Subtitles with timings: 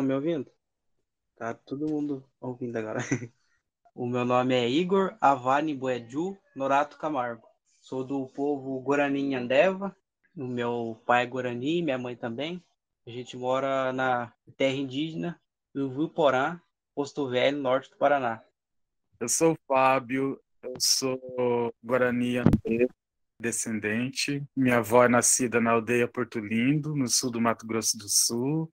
[0.00, 0.50] estão me ouvindo?
[1.36, 3.00] Tá todo mundo ouvindo agora.
[3.92, 7.44] O meu nome é Igor Avani Boedu Norato Camargo.
[7.80, 9.94] Sou do povo Guarani Nhandeva.
[10.34, 12.64] O meu pai é Guarani, minha mãe também.
[13.04, 15.38] A gente mora na terra indígena
[15.74, 16.58] do Vilporã,
[16.94, 18.40] Posto Velho, norte do Paraná.
[19.18, 22.94] Eu sou o Fábio, eu sou Guarani Nhandeva,
[23.40, 24.42] descendente.
[24.56, 28.72] Minha avó é nascida na aldeia Porto Lindo, no sul do Mato Grosso do Sul.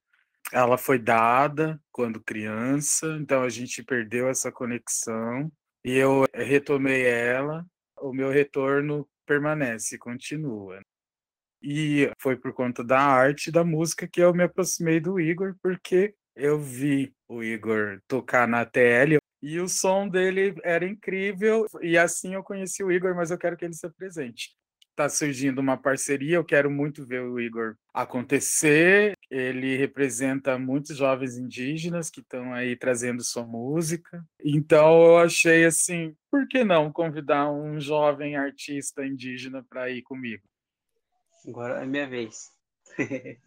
[0.52, 5.52] Ela foi dada quando criança, então a gente perdeu essa conexão
[5.84, 7.66] e eu retomei ela.
[8.00, 10.80] O meu retorno permanece, continua.
[11.62, 15.56] E foi por conta da arte e da música que eu me aproximei do Igor,
[15.62, 21.98] porque eu vi o Igor tocar na TL e o som dele era incrível, e
[21.98, 24.56] assim eu conheci o Igor, mas eu quero que ele se apresente
[24.98, 26.38] está surgindo uma parceria.
[26.38, 29.14] Eu quero muito ver o Igor acontecer.
[29.30, 34.26] Ele representa muitos jovens indígenas que estão aí trazendo sua música.
[34.44, 40.44] Então eu achei assim, por que não convidar um jovem artista indígena para ir comigo?
[41.48, 42.52] Agora é minha vez.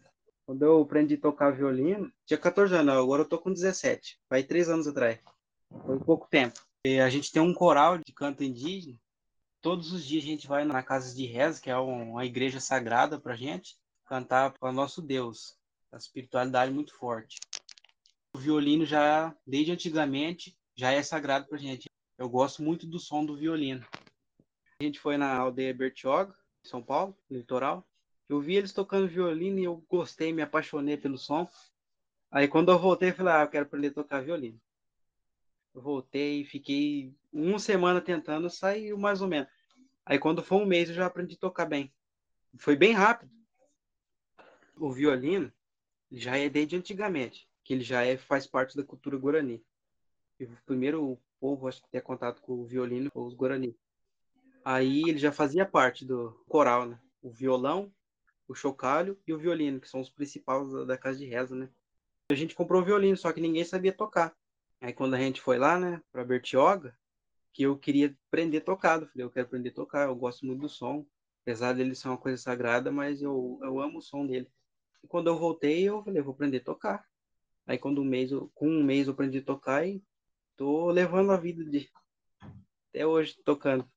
[0.45, 4.17] Quando eu aprendi a tocar violino, tinha 14 anos, agora eu tô com 17.
[4.29, 5.19] Vai três anos atrás.
[5.85, 6.59] Foi pouco tempo.
[6.85, 8.97] E a gente tem um coral de canto indígena
[9.61, 13.19] todos os dias a gente vai na casa de reza, que é uma igreja sagrada
[13.19, 15.57] para gente, cantar para nosso Deus.
[15.91, 17.39] A espiritualidade muito forte.
[18.33, 21.89] O violino já, desde antigamente, já é sagrado para gente.
[22.17, 23.85] Eu gosto muito do som do violino.
[24.79, 26.33] A gente foi na aldeia Bertioga,
[26.65, 27.85] em São Paulo, litoral.
[28.27, 31.47] Eu vi eles tocando violino e eu gostei, me apaixonei pelo som.
[32.31, 34.59] Aí quando eu voltei, eu falei, ah, eu quero aprender a tocar violino.
[35.75, 39.49] Eu voltei, fiquei uma semana tentando, saiu mais ou menos.
[40.05, 41.93] Aí quando foi um mês eu já aprendi a tocar bem.
[42.57, 43.31] Foi bem rápido.
[44.75, 45.51] O violino
[46.11, 49.63] já é desde antigamente, que ele já é, faz parte da cultura guarani.
[50.39, 53.77] E o primeiro povo acho que ter contato com o violino foi os guarani.
[54.65, 56.99] Aí ele já fazia parte do coral, né?
[57.21, 57.93] O violão,
[58.47, 61.69] o chocalho e o violino, que são os principais da, casa de reza, né?
[62.29, 64.35] A gente comprou o violino, só que ninguém sabia tocar.
[64.79, 66.97] Aí quando a gente foi lá, né, para Bertioga,
[67.53, 69.07] que eu queria aprender tocado.
[69.07, 71.05] Falei, eu quero aprender a tocar, eu gosto muito do som.
[71.41, 74.47] Apesar dele ser uma coisa sagrada, mas eu, eu amo o som dele.
[75.03, 77.05] E quando eu voltei, eu falei, vou aprender a tocar.
[77.65, 80.03] Aí quando um mês, eu, com um mês eu aprendi a tocar e
[80.55, 81.89] tô levando a vida de
[82.89, 83.89] até hoje tocando.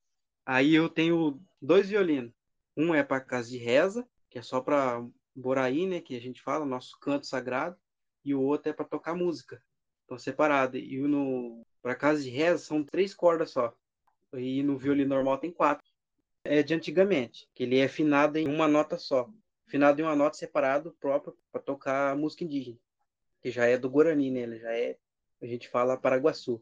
[0.45, 2.33] Aí eu tenho dois violinos.
[2.77, 5.05] Um é para casa de reza, que é só para
[5.35, 7.77] Boraí, né, que a gente fala, nosso canto sagrado,
[8.23, 9.61] e o outro é para tocar música.
[10.01, 10.79] Estão separados.
[10.81, 13.71] E no para casa de reza são três cordas só.
[14.33, 15.85] E no violino normal tem quatro.
[16.43, 19.29] É de antigamente, que ele é afinado em uma nota só.
[19.67, 22.79] Afinado em uma nota separado próprio para tocar música indígena.
[23.39, 24.39] Que já é do Guarani, né?
[24.39, 24.97] Ele já é,
[25.39, 26.59] a gente fala Paraguaçu.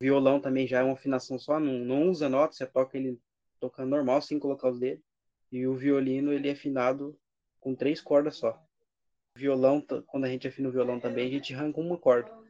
[0.00, 3.20] Violão também já é uma afinação só, não, não usa nota, você toca ele
[3.60, 5.04] tocando normal, sem colocar os dedos.
[5.52, 7.14] E o violino, ele é afinado
[7.60, 8.58] com três cordas só.
[9.36, 12.43] Violão, quando a gente afina o violão também, a gente arranca uma corda.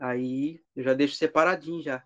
[0.00, 2.02] Aí eu já deixo separadinho já.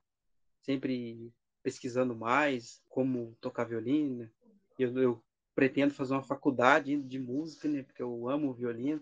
[0.62, 1.32] Sempre
[1.62, 4.28] pesquisando mais como tocar violino.
[4.76, 5.24] Eu, eu
[5.54, 7.84] pretendo fazer uma faculdade de música, né?
[7.84, 9.00] Porque eu amo violino.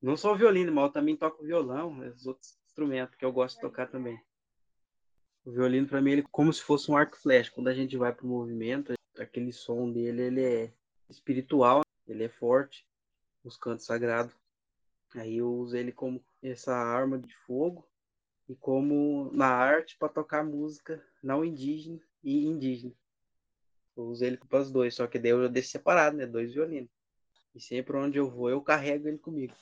[0.00, 3.56] Não só o violino, mas eu também toco violão, os outros instrumentos que eu gosto
[3.56, 4.18] de tocar também.
[5.44, 7.50] O violino para mim ele é como se fosse um arco flecha.
[7.50, 10.72] Quando a gente vai pro movimento, aquele som dele ele é
[11.10, 12.86] espiritual, ele é forte,
[13.44, 14.34] os cantos sagrados.
[15.14, 17.89] Aí eu uso ele como essa arma de fogo
[18.50, 22.92] e como na arte para tocar música não indígena e indígena.
[23.96, 26.26] Eu uso ele para os dois, só que daí eu deixo separado, né?
[26.26, 26.90] Dois violinos.
[27.54, 29.54] E sempre onde eu vou, eu carrego ele comigo.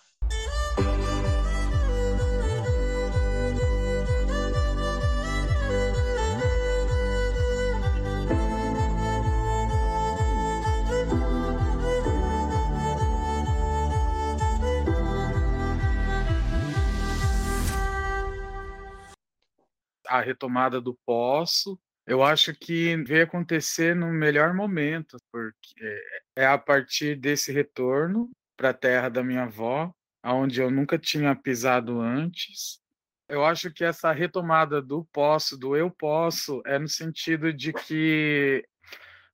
[20.08, 21.78] A retomada do poço.
[22.06, 26.02] Eu acho que veio acontecer no melhor momento, porque
[26.34, 31.36] é a partir desse retorno para a terra da minha avó, aonde eu nunca tinha
[31.36, 32.80] pisado antes.
[33.28, 38.64] Eu acho que essa retomada do posso, do eu posso, é no sentido de que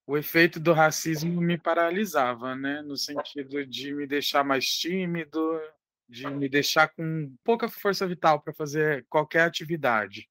[0.06, 2.82] o efeito do racismo me paralisava, né?
[2.82, 5.60] No sentido de me deixar mais tímido,
[6.08, 10.28] de me deixar com pouca força vital para fazer qualquer atividade.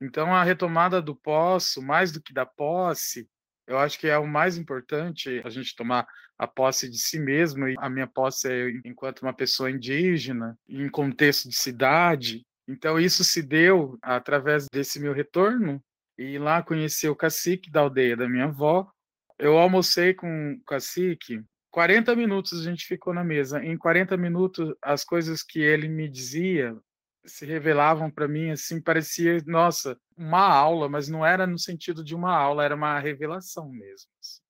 [0.00, 3.28] Então, a retomada do posso, mais do que da posse,
[3.66, 6.06] Eu acho que é o mais importante a gente tomar
[6.38, 10.88] a posse de si mesmo, e a minha posse é enquanto uma pessoa indígena, em
[10.88, 12.44] contexto de cidade.
[12.68, 15.82] Então, isso se deu através desse meu retorno,
[16.18, 18.90] e lá conheci o cacique da aldeia da minha avó.
[19.38, 23.64] Eu almocei com o cacique, 40 minutos a gente ficou na mesa.
[23.64, 26.76] Em 40 minutos, as coisas que ele me dizia
[27.24, 32.14] se revelavam para mim assim, parecia, nossa, uma aula, mas não era no sentido de
[32.14, 34.10] uma aula, era uma revelação mesmo.
[34.20, 34.42] Assim.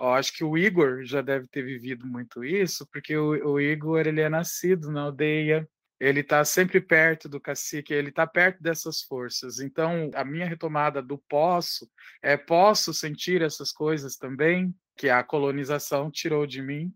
[0.00, 4.06] Eu acho que o Igor já deve ter vivido muito isso, porque o, o Igor
[4.06, 5.68] ele é nascido na aldeia,
[6.00, 9.60] ele está sempre perto do cacique, ele está perto dessas forças.
[9.60, 11.88] Então, a minha retomada do posso
[12.20, 16.92] é posso sentir essas coisas também que a colonização tirou de mim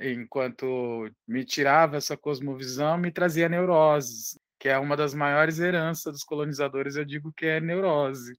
[0.00, 6.24] enquanto me tirava essa cosmovisão, me trazia neuroses, que é uma das maiores heranças dos
[6.24, 8.36] colonizadores, eu digo que é neurose.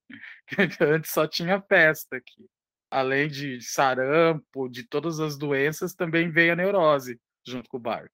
[0.81, 2.47] Antes só tinha festa aqui.
[2.89, 8.13] Além de sarampo, de todas as doenças, também veio a neurose junto com o barco.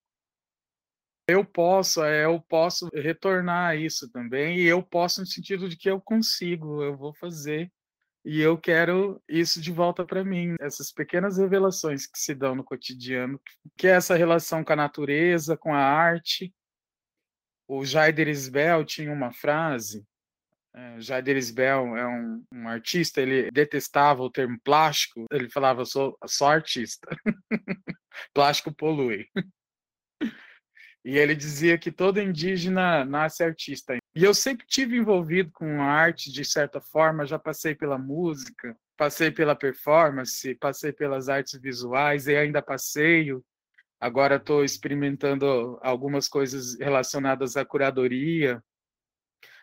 [1.29, 5.75] Eu posso, é, eu posso retornar a isso também, e eu posso no sentido de
[5.75, 7.69] que eu consigo, eu vou fazer
[8.29, 12.63] e eu quero isso de volta para mim, essas pequenas revelações que se dão no
[12.63, 13.41] cotidiano,
[13.77, 16.53] que é essa relação com a natureza, com a arte.
[17.69, 20.05] O Jaider Isbel tinha uma frase,
[20.75, 26.17] é, Jaider Isbel é um, um, artista, ele detestava o termo plástico, ele falava, sou
[26.25, 27.07] só artista,
[28.33, 29.25] plástico polui.
[31.05, 33.97] E ele dizia que todo indígena nasce artista.
[34.17, 39.29] E eu sempre tive envolvido com arte de certa forma, já passei pela música, passei
[39.29, 43.45] pela performance, passei pelas artes visuais e ainda passeio.
[43.99, 48.59] Agora estou experimentando algumas coisas relacionadas à curadoria.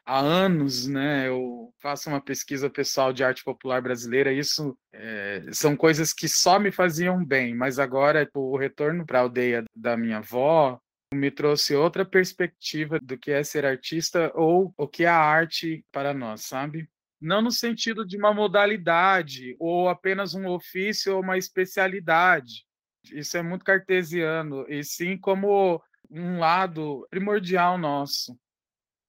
[0.07, 4.33] Há anos, né, eu faço uma pesquisa pessoal de arte popular brasileira.
[4.33, 9.23] Isso é, são coisas que só me faziam bem, mas agora o retorno para a
[9.23, 10.81] aldeia da minha avó,
[11.15, 15.85] me trouxe outra perspectiva do que é ser artista ou o que é a arte
[15.93, 16.89] para nós, sabe?
[17.21, 22.67] Não no sentido de uma modalidade ou apenas um ofício ou uma especialidade.
[23.13, 28.39] Isso é muito cartesiano, e sim como um lado primordial nosso.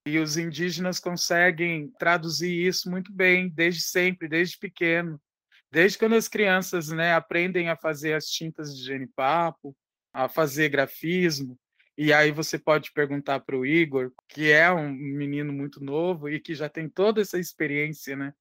[0.07, 5.19] E os indígenas conseguem traduzir isso muito bem, desde sempre, desde pequeno.
[5.71, 9.75] Desde quando as crianças né, aprendem a fazer as tintas de genipapo,
[10.13, 11.59] a fazer grafismo,
[11.97, 16.39] e aí você pode perguntar para o Igor, que é um menino muito novo e
[16.39, 18.33] que já tem toda essa experiência, né?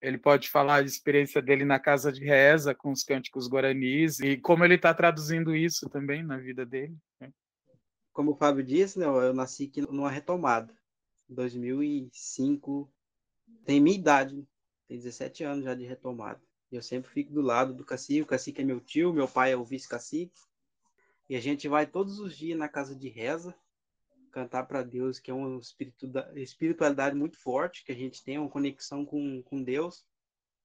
[0.00, 4.36] Ele pode falar a experiência dele na casa de reza com os cânticos guaranis e
[4.36, 6.96] como ele está traduzindo isso também na vida dele.
[7.20, 7.32] Né?
[8.12, 10.74] Como o Fábio disse, né, eu nasci aqui numa retomada.
[11.28, 12.92] 2005,
[13.64, 14.46] tem minha idade,
[14.88, 16.42] tem 17 anos já de retomada.
[16.70, 19.56] Eu sempre fico do lado do cacique, o cacique é meu tio, meu pai é
[19.56, 20.40] o vice-cacique.
[21.32, 23.54] E a gente vai todos os dias na casa de reza,
[24.30, 25.58] cantar para Deus, que é uma
[26.36, 30.04] espiritualidade muito forte, que a gente tem uma conexão com, com Deus.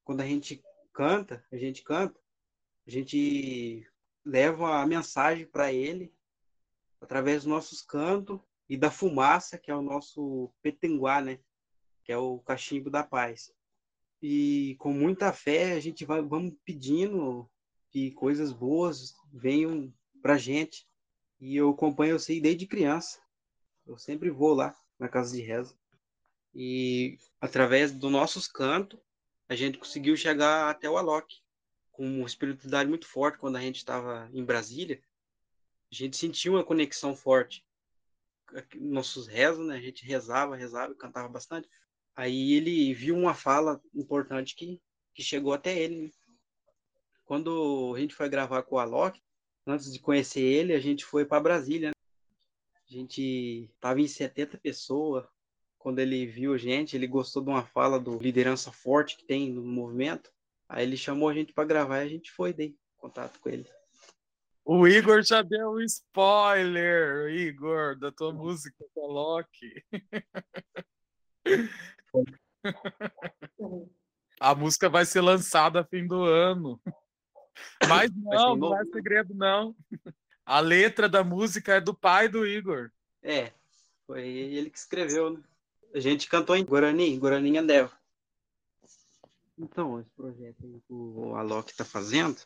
[0.04, 0.62] Quando a gente
[0.92, 2.20] canta, a gente canta,
[2.86, 3.90] a gente
[4.26, 6.14] leva a mensagem para Ele
[7.00, 8.38] através dos nossos cantos
[8.68, 11.40] e da fumaça, que é o nosso petenguá, né?
[12.04, 13.54] Que é o cachimbo da paz.
[14.22, 17.50] E com muita fé a gente vai vamos pedindo
[17.90, 19.94] que coisas boas venham
[20.28, 20.86] pra gente.
[21.40, 23.22] E eu acompanho sei desde criança.
[23.86, 25.74] Eu sempre vou lá na casa de reza.
[26.54, 29.00] E através dos nossos cantos,
[29.48, 31.34] a gente conseguiu chegar até o Alok,
[31.94, 35.02] com uma espiritualidade muito forte quando a gente estava em Brasília.
[35.90, 37.66] A gente sentiu uma conexão forte.
[38.76, 39.78] Nossos rezos, né?
[39.78, 41.70] A gente rezava, rezava, cantava bastante.
[42.18, 44.82] Aí ele viu uma fala importante que,
[45.14, 46.02] que chegou até ele.
[46.02, 46.12] Né?
[47.24, 49.22] Quando a gente foi gravar com o Alok,
[49.68, 51.90] antes de conhecer ele, a gente foi para Brasília.
[51.90, 51.94] Né?
[52.76, 55.26] A gente tava em 70 pessoas.
[55.78, 59.52] Quando ele viu a gente, ele gostou de uma fala do liderança forte que tem
[59.52, 60.32] no movimento.
[60.68, 63.66] Aí ele chamou a gente para gravar e a gente foi, dei contato com ele.
[64.66, 69.82] O Igor já deu um spoiler, Igor, da tua música, coloque.
[74.42, 76.82] a música vai ser lançada a fim do ano.
[77.88, 79.76] Mas não, não é segredo, não.
[80.46, 82.90] A letra da música é do pai do Igor.
[83.22, 83.52] É,
[84.06, 85.44] foi ele que escreveu, né?
[85.94, 87.92] A gente cantou em Guarani, Guarani Andeva.
[89.58, 92.38] Então, esse projeto que o Alok está fazendo,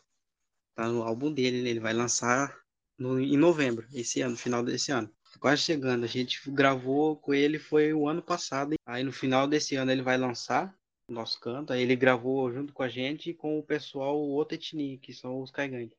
[0.74, 1.68] tá no álbum dele, né?
[1.68, 2.58] ele vai lançar
[2.98, 5.08] no, em novembro, esse ano, no final desse ano.
[5.32, 9.46] Tá quase chegando, a gente gravou com ele foi o ano passado, aí no final
[9.46, 10.74] desse ano ele vai lançar
[11.12, 11.72] nosso canto.
[11.72, 15.40] Aí ele gravou junto com a gente e com o pessoal outra etnia, que são
[15.40, 15.96] os caigangues.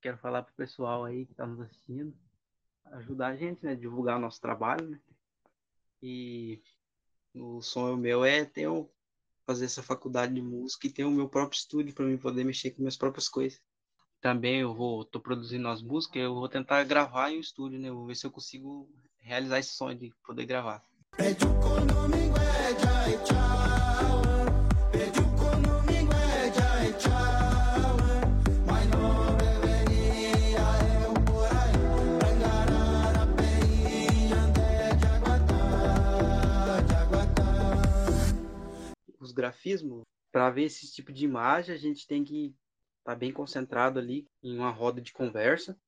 [0.00, 2.14] Quero falar pro pessoal aí que tá nos assistindo,
[2.92, 3.74] ajudar a gente, né?
[3.74, 5.00] Divulgar o nosso trabalho, né?
[6.02, 6.60] E
[7.34, 8.88] o sonho meu é ter um,
[9.44, 12.70] fazer essa faculdade de música e ter o meu próprio estúdio para mim poder mexer
[12.70, 13.60] com minhas próprias coisas.
[14.20, 17.90] Também eu vou, tô produzindo as músicas, eu vou tentar gravar em um estúdio, né?
[17.90, 18.88] Vou ver se eu consigo
[19.20, 20.84] realizar esse sonho de poder gravar.
[21.18, 22.57] Os
[39.38, 40.02] grafismos,
[40.32, 42.46] para ver esse tipo de imagem, a gente tem que
[42.98, 45.78] estar tá bem concentrado ali em uma roda de conversa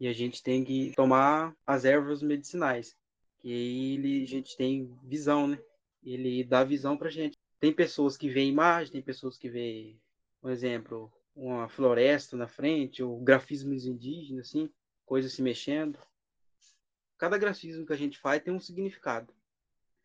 [0.00, 2.96] e a gente tem que tomar as ervas medicinais,
[3.40, 5.58] que ele, a gente tem visão, né?
[6.02, 7.36] Ele dá visão pra gente.
[7.60, 10.00] Tem pessoas que veem imagem, tem pessoas que veem,
[10.40, 14.70] por exemplo, uma floresta na frente, ou grafismos indígenas, assim,
[15.04, 15.98] coisas se mexendo.
[17.18, 19.34] Cada grafismo que a gente faz tem um significado.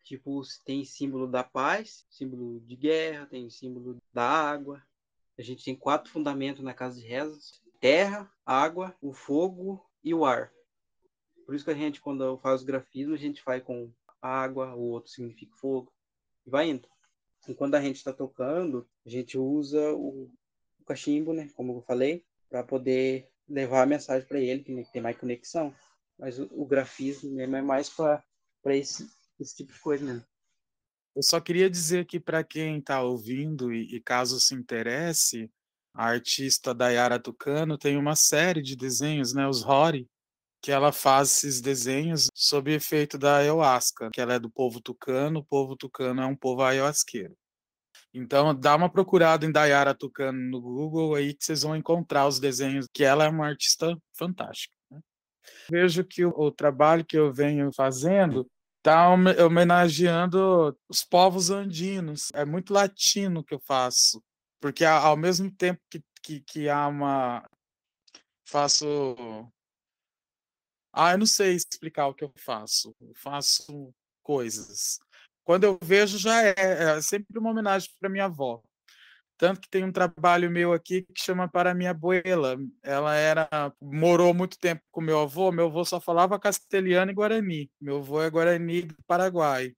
[0.04, 4.82] Tipo, tem símbolo da paz, símbolo de guerra, tem símbolo da água.
[5.38, 10.26] A gente tem quatro fundamentos na casa de rezas: terra, água, o fogo e o
[10.26, 10.52] ar.
[11.46, 14.90] Por isso que a gente, quando faz os grafismos, a gente faz com água, o
[14.90, 15.90] outro significa fogo,
[16.46, 16.88] e vai indo.
[17.48, 20.30] E quando a gente está tocando, a gente usa o,
[20.80, 25.02] o cachimbo, né, como eu falei, para poder levar a mensagem para ele, que tem
[25.02, 25.74] mais conexão.
[26.18, 28.22] Mas o, o grafismo mesmo é mais para
[28.76, 29.06] esse,
[29.38, 30.24] esse tipo de coisa mesmo.
[31.14, 35.48] Eu só queria dizer que para quem está ouvindo e, e, caso se interesse,
[35.94, 40.08] a artista Dayara Tucano tem uma série de desenhos, né, os Hori,
[40.60, 45.40] que ela faz esses desenhos sob efeito da ayahuasca, que ela é do povo tucano,
[45.40, 47.36] o povo tucano é um povo ayahuasqueiro.
[48.12, 52.38] Então, dá uma procurada em Dayara Tucano no Google aí que vocês vão encontrar os
[52.40, 54.74] desenhos, que ela é uma artista fantástica.
[54.90, 55.00] Né?
[55.68, 58.48] Vejo que o, o trabalho que eu venho fazendo
[58.84, 62.30] está homenageando os povos andinos.
[62.34, 64.22] É muito latino que eu faço,
[64.60, 67.48] porque ao mesmo tempo que, que, que há uma.
[68.46, 68.86] Faço
[70.96, 72.94] ah, eu não sei explicar o que eu faço.
[73.00, 75.00] Eu faço coisas.
[75.42, 78.62] Quando eu vejo, já é, é sempre uma homenagem para minha avó.
[79.36, 82.56] Tanto que tem um trabalho meu aqui que chama Para Minha Abuela.
[82.82, 83.48] Ela era
[83.80, 85.50] morou muito tempo com meu avô.
[85.50, 87.70] Meu avô só falava castelhano e guarani.
[87.80, 89.72] Meu avô é guarani do Paraguai.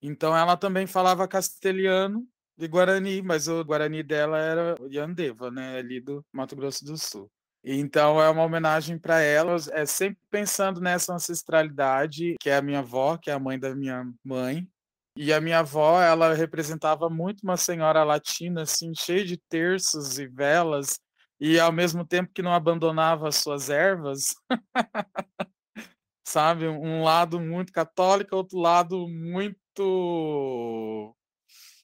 [0.00, 2.26] Então ela também falava castelhano
[2.58, 7.30] e guarani, mas o guarani dela era Yandeva, né, ali do Mato Grosso do Sul.
[7.64, 12.80] Então é uma homenagem para elas, é sempre pensando nessa ancestralidade, que é a minha
[12.80, 14.68] avó, que é a mãe da minha mãe.
[15.16, 20.26] E a minha avó, ela representava muito uma senhora latina, assim, cheia de terços e
[20.26, 20.98] velas,
[21.38, 24.34] e ao mesmo tempo que não abandonava as suas ervas.
[26.26, 26.66] Sabe?
[26.68, 31.14] Um lado muito católico, outro lado muito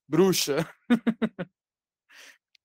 [0.09, 0.67] bruxa.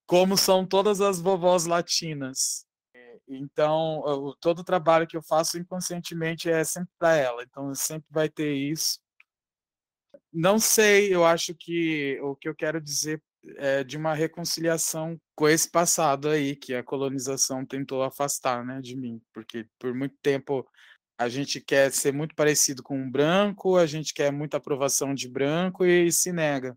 [0.06, 2.66] Como são todas as vovós latinas.
[3.28, 7.42] Então, todo o trabalho que eu faço inconscientemente é sempre para ela.
[7.42, 8.98] Então, sempre vai ter isso.
[10.36, 13.22] Não sei, eu acho que o que eu quero dizer
[13.56, 18.96] é de uma reconciliação com esse passado aí que a colonização tentou afastar, né, de
[18.96, 20.68] mim, porque por muito tempo
[21.16, 25.28] a gente quer ser muito parecido com um branco, a gente quer muita aprovação de
[25.28, 26.76] branco e se nega.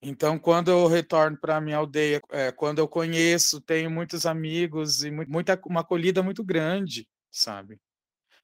[0.00, 5.02] Então, quando eu retorno para a minha aldeia, é, quando eu conheço, tenho muitos amigos
[5.04, 7.78] e muita, uma acolhida muito grande, sabe?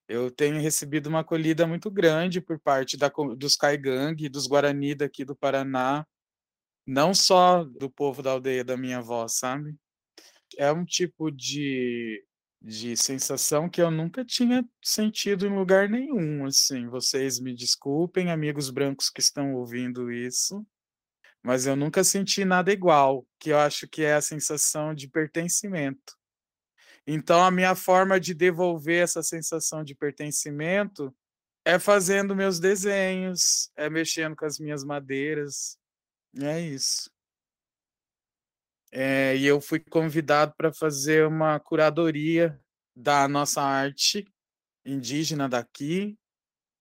[0.09, 5.25] Eu tenho recebido uma acolhida muito grande por parte da, dos Caigangue, dos Guarani daqui
[5.25, 6.07] do Paraná,
[6.87, 9.75] não só do povo da aldeia da minha avó, sabe?
[10.59, 12.25] É um tipo de,
[12.61, 16.87] de sensação que eu nunca tinha sentido em lugar nenhum, assim.
[16.89, 20.67] Vocês me desculpem, amigos brancos que estão ouvindo isso,
[21.43, 26.17] mas eu nunca senti nada igual, que eu acho que é a sensação de pertencimento.
[27.07, 31.15] Então, a minha forma de devolver essa sensação de pertencimento
[31.65, 35.79] é fazendo meus desenhos, é mexendo com as minhas madeiras,
[36.41, 37.11] é isso.
[38.91, 42.61] É, e eu fui convidado para fazer uma curadoria
[42.95, 44.27] da nossa arte
[44.85, 46.17] indígena daqui,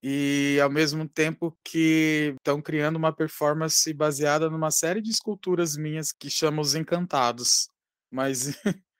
[0.03, 6.11] e ao mesmo tempo que estão criando uma performance baseada numa série de esculturas minhas
[6.11, 7.69] que chama Os Encantados.
[8.09, 8.47] Mas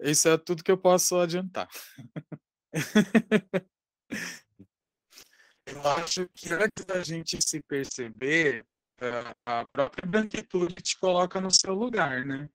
[0.00, 1.68] isso é tudo que eu posso adiantar.
[5.66, 8.66] eu acho que antes da gente se perceber,
[9.46, 12.48] a própria branquitude te coloca no seu lugar, né?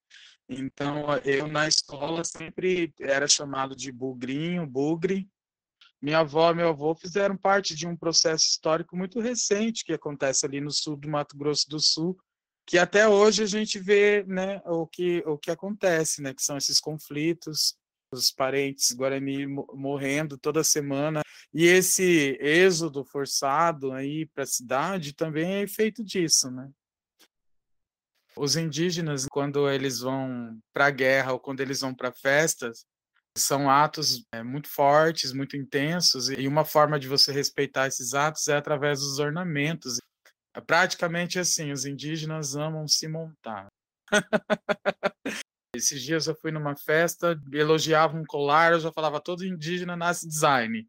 [0.49, 5.29] Então, eu na escola sempre era chamado de bugrinho, bugre.
[6.01, 10.45] Minha avó e meu avô fizeram parte de um processo histórico muito recente que acontece
[10.45, 12.17] ali no sul do Mato Grosso do Sul,
[12.65, 16.57] que até hoje a gente vê né, o, que, o que acontece, né, que são
[16.57, 17.75] esses conflitos,
[18.11, 21.21] os parentes Guarani morrendo toda semana,
[21.53, 26.69] e esse êxodo forçado aí para a cidade também é feito disso, né?
[28.35, 32.83] Os indígenas, quando eles vão para a guerra ou quando eles vão para festas,
[33.37, 38.47] são atos é, muito fortes, muito intensos, e uma forma de você respeitar esses atos
[38.47, 39.97] é através dos ornamentos.
[40.55, 43.67] É praticamente assim, os indígenas amam se montar.
[45.75, 50.27] Esses dias eu fui numa festa, elogiava um colar, eu já falava, todo indígena nasce
[50.27, 50.87] design.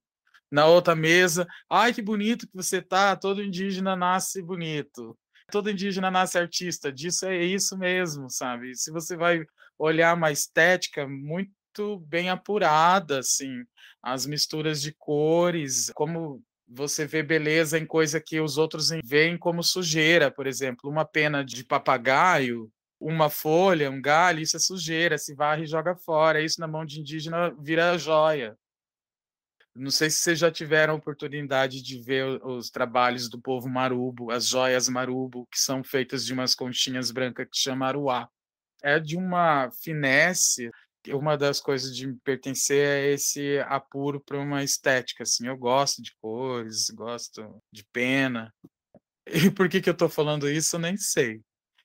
[0.50, 5.18] Na outra mesa, ai que bonito que você tá, todo indígena nasce bonito.
[5.50, 8.74] Todo indígena nasce artista, disso é isso mesmo, sabe?
[8.76, 9.44] Se você vai
[9.78, 13.64] olhar uma estética muito bem apurada, assim,
[14.02, 19.62] as misturas de cores, como você vê beleza em coisa que os outros veem como
[19.62, 25.34] sujeira, por exemplo, uma pena de papagaio, uma folha, um galho, isso é sujeira, se
[25.34, 28.56] varre e joga fora, isso na mão de indígena vira joia.
[29.76, 34.46] Não sei se vocês já tiveram oportunidade de ver os trabalhos do povo marubo, as
[34.46, 38.28] joias marubo, que são feitas de umas conchinhas brancas que chama aruá.
[38.82, 40.70] É de uma finesse
[41.08, 46.02] uma das coisas de me pertencer é esse apuro para uma estética, assim, eu gosto
[46.02, 48.52] de cores, gosto de pena.
[49.26, 51.40] E por que que eu estou falando isso, eu nem sei.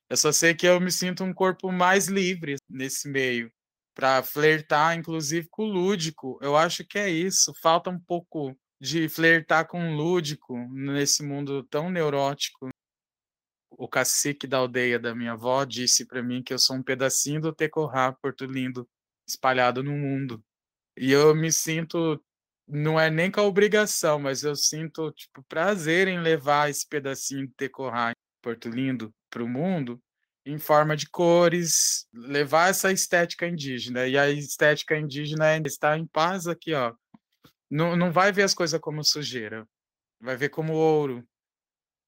[0.09, 3.51] Eu só sei que eu me sinto um corpo mais livre nesse meio,
[3.93, 6.39] para flertar, inclusive, com o lúdico.
[6.41, 7.53] Eu acho que é isso.
[7.61, 12.69] Falta um pouco de flertar com o lúdico nesse mundo tão neurótico.
[13.71, 17.41] O cacique da aldeia da minha avó disse para mim que eu sou um pedacinho
[17.41, 18.87] do Tecorá, Porto Lindo,
[19.29, 20.43] espalhado no mundo.
[20.97, 22.21] E eu me sinto,
[22.67, 27.47] não é nem com a obrigação, mas eu sinto tipo prazer em levar esse pedacinho
[27.47, 28.11] de Tecorá,
[28.41, 30.01] Porto Lindo, para o mundo
[30.45, 34.07] em forma de cores, levar essa estética indígena.
[34.07, 36.93] E a estética indígena é está em paz aqui, ó.
[37.69, 39.67] Não, não vai ver as coisas como sujeira,
[40.19, 41.23] vai ver como ouro.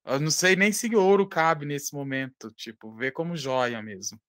[0.06, 4.20] Eu não sei nem se ouro cabe nesse momento, tipo, ver como joia mesmo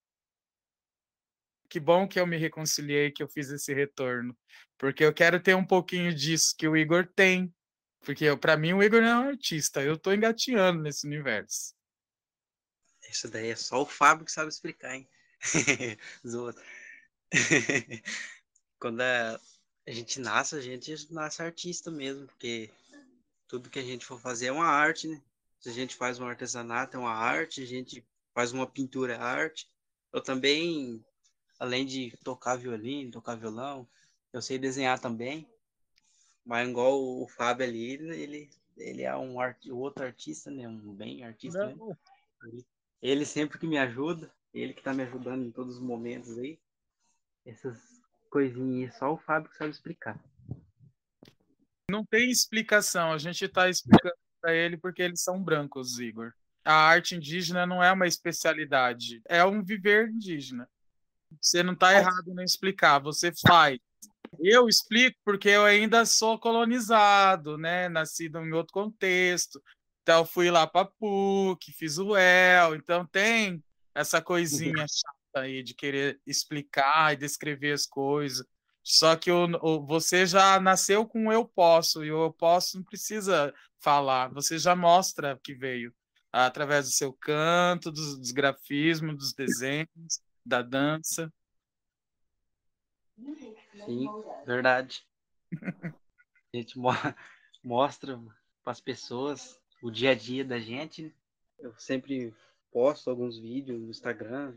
[1.72, 4.36] que bom que eu me reconciliei, que eu fiz esse retorno,
[4.76, 7.50] porque eu quero ter um pouquinho disso que o Igor tem,
[8.02, 11.74] porque para mim o Igor não é um artista, eu estou engatinhando nesse universo.
[13.08, 15.08] Isso daí é só o Fábio que sabe explicar, hein?
[18.78, 19.40] Quando a,
[19.88, 22.70] gente nasce, a gente nasce artista mesmo, porque
[23.48, 25.22] tudo que a gente for fazer é uma arte, né?
[25.58, 29.18] Se a gente faz um artesanato, é uma arte, a gente faz uma pintura, é
[29.18, 29.70] arte.
[30.12, 31.02] Eu também
[31.62, 33.86] além de tocar violino, tocar violão,
[34.32, 35.48] eu sei desenhar também.
[36.44, 40.66] Mas igual o Fábio ali, ele, ele é um art, outro artista, né?
[40.66, 41.64] Um bem artista.
[41.66, 41.76] Né?
[43.00, 46.58] Ele sempre que me ajuda, ele que está me ajudando em todos os momentos aí.
[47.46, 47.78] Essas
[48.28, 50.20] coisinhas, só o Fábio que sabe explicar.
[51.88, 56.32] Não tem explicação, a gente está explicando para ele porque eles são brancos, Igor.
[56.64, 60.68] A arte indígena não é uma especialidade, é um viver indígena.
[61.40, 63.78] Você não está errado em explicar, você faz.
[64.40, 67.88] Eu explico porque eu ainda sou colonizado, né?
[67.88, 69.62] Nascido em outro contexto.
[70.02, 72.74] Então, fui lá para PUC, fiz o EL.
[72.74, 73.62] Então, tem
[73.94, 78.44] essa coisinha chata aí de querer explicar e descrever as coisas.
[78.82, 82.78] Só que o, o, você já nasceu com o eu posso, e o eu posso
[82.78, 85.94] não precisa falar, você já mostra que veio
[86.32, 91.32] através do seu canto, dos, dos grafismos, dos desenhos da dança.
[93.84, 94.06] Sim,
[94.46, 95.06] verdade.
[96.52, 96.90] A gente mo
[97.62, 98.18] mostra
[98.62, 101.14] para as pessoas o dia a dia da gente.
[101.58, 102.34] Eu sempre
[102.72, 104.56] posto alguns vídeos no Instagram,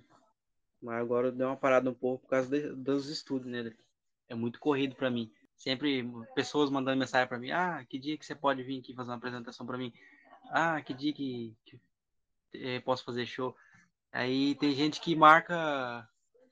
[0.81, 3.73] mas agora eu dei uma parada um pouco por causa de, dos estudos, né?
[4.27, 5.31] É muito corrido para mim.
[5.57, 9.09] Sempre pessoas mandando mensagem para mim: Ah, que dia que você pode vir aqui fazer
[9.09, 9.93] uma apresentação para mim?
[10.49, 11.79] Ah, que dia que, que
[12.53, 13.55] eh, posso fazer show?
[14.15, 16.07] Aí tem gente que marca,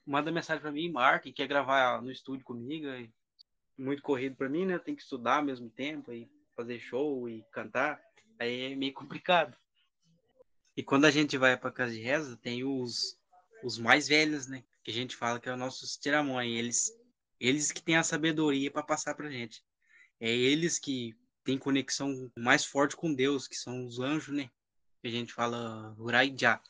[0.05, 2.87] manda mensagem para mim, marca e quer gravar no estúdio comigo.
[3.77, 4.77] muito corrido para mim, né?
[4.77, 8.01] Tem que estudar ao mesmo tempo e fazer show e cantar.
[8.37, 9.55] Aí é meio complicado.
[10.75, 13.17] E quando a gente vai para casa de reza, tem os,
[13.63, 14.61] os mais velhos, né?
[14.83, 16.51] Que a gente fala que é os nossos tiramões.
[16.51, 16.91] Eles,
[17.39, 19.63] eles que têm a sabedoria para passar para gente.
[20.19, 24.49] É eles que têm conexão mais forte com Deus, que são os anjos, né?
[25.01, 26.61] a gente fala Uraijá.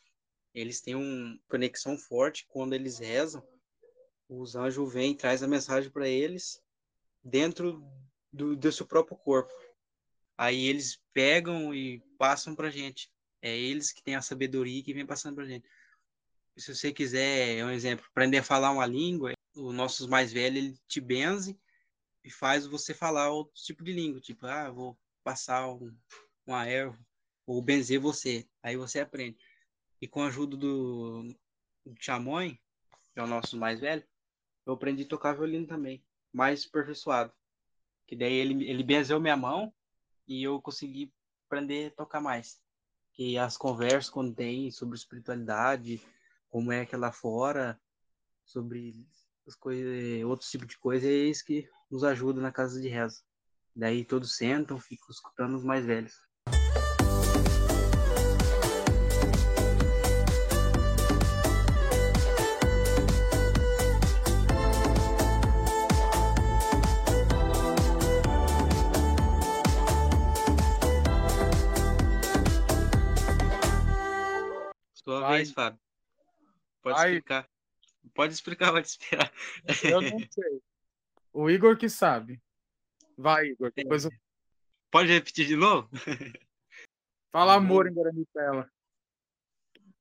[0.53, 3.45] Eles têm uma conexão forte quando eles rezam.
[4.29, 6.61] Os anjos vêm e traz a mensagem para eles
[7.23, 7.83] dentro
[8.31, 9.53] do, do seu próprio corpo.
[10.37, 13.11] Aí eles pegam e passam para gente.
[13.41, 15.67] É eles que têm a sabedoria que vem passando para gente.
[16.57, 20.57] Se você quiser, é um exemplo, aprender a falar uma língua, os nossos mais velhos,
[20.57, 21.59] ele te benze
[22.23, 24.21] e faz você falar outro tipo de língua.
[24.21, 25.95] Tipo, ah, vou passar um,
[26.45, 26.97] uma erva
[27.45, 28.47] ou benzer você.
[28.61, 29.37] Aí você aprende.
[30.03, 31.33] E com a ajuda do,
[31.97, 32.59] Chamoy,
[33.13, 34.03] que é o nosso mais velho,
[34.65, 37.31] eu aprendi a tocar violino também, mais aperfeiçoado.
[38.05, 39.73] Que daí ele, ele benzeu minha mão
[40.27, 41.09] e eu consegui
[41.47, 42.61] aprender a tocar mais.
[43.13, 46.05] Que as conversas quando tem sobre espiritualidade,
[46.49, 47.79] como é que é lá fora,
[48.43, 49.07] sobre
[49.47, 53.23] as coisas, outros tipos de coisa, é isso que nos ajuda na casa de reza.
[53.73, 56.27] Daí todos sentam, ficam escutando os mais velhos.
[75.37, 75.79] Vez, Fábio.
[76.81, 77.09] Pode Vai.
[77.09, 77.49] explicar.
[78.13, 79.31] Pode explicar, pode esperar.
[79.83, 80.61] Eu não sei.
[81.31, 82.41] O Igor que sabe.
[83.17, 83.71] Vai, Igor.
[83.75, 84.11] Depois eu...
[84.91, 85.89] Pode repetir de novo?
[87.31, 88.71] Fala amor em Guarani pra ela.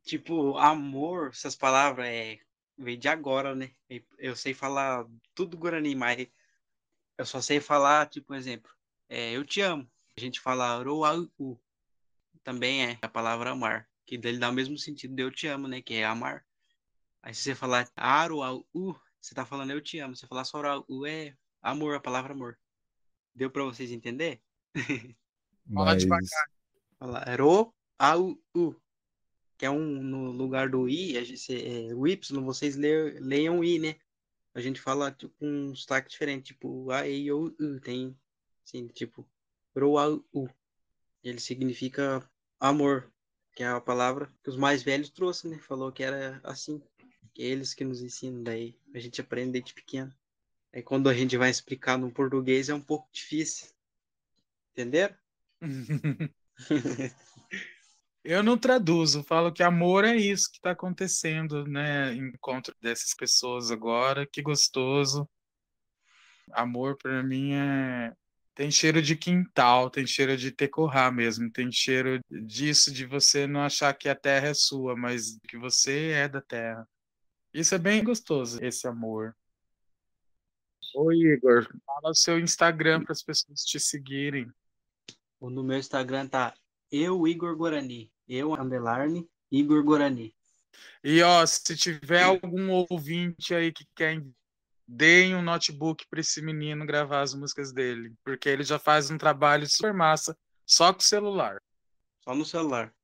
[0.03, 2.39] Tipo, amor, essas palavras é
[2.77, 3.71] veio de agora, né?
[4.19, 6.27] Eu sei falar tudo Guarani, mas
[7.17, 8.71] eu só sei falar, tipo, um exemplo,
[9.09, 9.89] é, eu te amo.
[10.17, 11.29] A gente fala Roau,
[12.43, 15.69] também é a palavra amar, que dele dá o mesmo sentido de eu te amo,
[15.69, 15.83] né?
[15.83, 16.45] Que é amar.
[17.23, 18.67] Aí se você falar Aruau,
[19.21, 20.17] você tá falando eu te amo.
[20.17, 22.59] Se você falar só Roau, é amor, a palavra amor.
[23.35, 24.43] Deu pra vocês entender?
[25.73, 26.51] Fala Mas devagar.
[26.99, 28.75] Falar ro, au, u.
[29.57, 33.63] Que é um no lugar do i, a gente, é, o y, vocês le, leiam
[33.63, 33.97] i, né?
[34.55, 37.81] A gente fala tipo, com um sotaque diferente, tipo a, e, o, u.
[37.81, 38.19] Tem,
[38.67, 39.27] assim, tipo,
[39.77, 40.49] ro, au, u.
[41.23, 43.13] Ele significa amor,
[43.55, 45.63] que é a palavra que os mais velhos trouxeram, né?
[45.63, 46.83] Falou que era assim.
[47.35, 50.13] Que eles que nos ensinam, daí a gente aprende desde pequeno.
[50.73, 53.69] Aí quando a gente vai explicar no português é um pouco difícil.
[54.73, 55.15] Entenderam?
[58.25, 62.15] Eu não traduzo, falo que amor é isso que está acontecendo, né?
[62.15, 65.29] Encontro dessas pessoas agora, que gostoso.
[66.53, 68.15] Amor para mim é
[68.55, 73.61] tem cheiro de quintal, tem cheiro de tecorrá mesmo, tem cheiro disso de você não
[73.63, 76.87] achar que a terra é sua, mas que você é da terra.
[77.53, 79.37] Isso é bem gostoso, esse amor.
[80.95, 84.51] Oi, Igor, fala o seu Instagram para as pessoas te seguirem.
[85.41, 86.55] O no meu Instagram tá
[86.91, 88.13] eu, Igor Guarani.
[88.29, 90.35] Eu, underline, Igor Guarani.
[91.03, 94.23] E ó, se tiver algum ouvinte aí que quer,
[94.87, 99.19] deem um notebook para esse menino gravar as músicas dele, porque ele já faz um
[99.19, 101.63] trabalho super massa só com o celular.
[102.25, 102.95] Só no celular.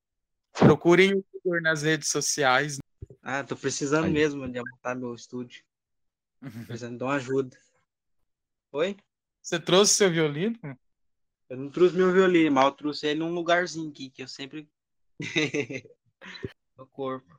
[0.52, 2.78] Procurem o Igor nas redes sociais.
[3.22, 4.12] Ah, tô precisando Aí.
[4.12, 5.62] mesmo de montar meu estúdio.
[6.66, 7.56] Precisando de uma ajuda.
[8.72, 8.96] Oi?
[9.42, 10.58] Você trouxe seu violino?
[11.48, 14.68] Eu não trouxe meu violino, mas eu trouxe ele num lugarzinho aqui, que eu sempre.
[16.76, 17.38] no corpo.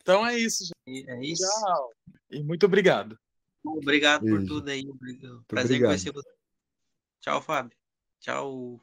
[0.00, 1.08] Então é isso, gente.
[1.08, 1.42] É isso.
[1.42, 1.92] Tchau.
[2.30, 3.18] E muito obrigado.
[3.64, 4.46] Obrigado por Beijo.
[4.46, 4.84] tudo aí.
[5.46, 5.90] Prazer obrigado.
[5.90, 6.30] conhecer você.
[7.20, 7.76] Tchau, Fábio.
[8.20, 8.80] Tchau.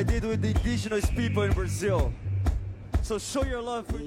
[0.00, 2.10] I did with the indigenous people in Brazil.
[3.02, 3.98] So show your love for